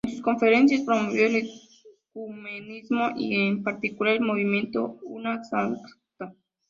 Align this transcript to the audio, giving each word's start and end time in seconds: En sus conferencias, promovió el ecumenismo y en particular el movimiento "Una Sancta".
En 0.03 0.11
sus 0.13 0.21
conferencias, 0.23 0.81
promovió 0.81 1.27
el 1.27 1.47
ecumenismo 2.09 3.11
y 3.15 3.35
en 3.47 3.61
particular 3.61 4.15
el 4.15 4.21
movimiento 4.21 4.97
"Una 5.03 5.43
Sancta". 5.43 6.33